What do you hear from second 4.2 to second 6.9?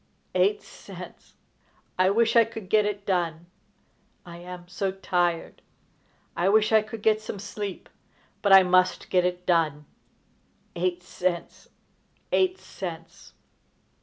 I am so tired! I wish I